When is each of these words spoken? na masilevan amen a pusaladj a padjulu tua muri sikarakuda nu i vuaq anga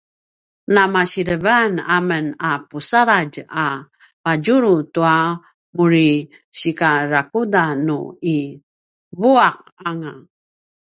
na 0.73 0.83
masilevan 0.93 1.73
amen 1.97 2.25
a 2.49 2.51
pusaladj 2.69 3.35
a 3.65 3.65
padjulu 4.23 4.75
tua 4.93 5.17
muri 5.75 6.09
sikarakuda 6.59 7.63
nu 7.87 7.99
i 8.35 8.37
vuaq 9.19 9.59
anga 9.89 10.13